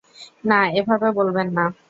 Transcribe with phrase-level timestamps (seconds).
[0.43, 1.63] না, এভাবে বলবেননা।